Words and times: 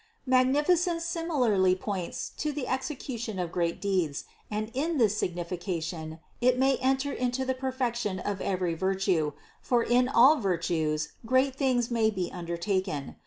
578. 0.27 0.33
Magnificence 0.33 1.05
similarly 1.05 1.75
points 1.75 2.31
to 2.35 2.51
the 2.51 2.67
execution 2.67 3.37
of 3.37 3.49
THE 3.51 3.59
CONCEPTION 3.59 4.13
445 4.49 4.49
great 4.59 4.71
deeds, 4.73 4.83
and 4.83 4.89
in 4.93 4.97
this 4.97 5.15
signification 5.15 6.19
it 6.41 6.57
may 6.57 6.77
enter 6.77 7.13
into 7.13 7.45
the 7.45 7.53
perfection 7.53 8.17
of 8.17 8.41
every 8.41 8.73
virtue, 8.73 9.33
for 9.61 9.83
in 9.83 10.09
all 10.09 10.37
virtues 10.39 11.09
great 11.23 11.55
things 11.55 11.91
may 11.91 12.09
be 12.09 12.31
undertaken. 12.31 13.17